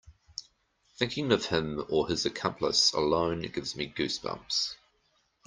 [0.97, 4.75] Thinking of him or his accomplice alone gives me goose bumps.